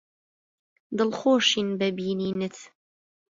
[0.97, 2.55] دڵخۆشین بە بینینت.